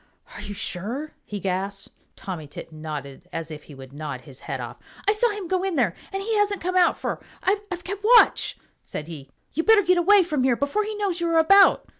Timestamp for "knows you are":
10.95-11.37